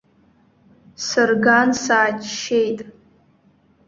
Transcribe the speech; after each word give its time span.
Сырган, 1.05 1.69
сааччеит. 1.83 2.79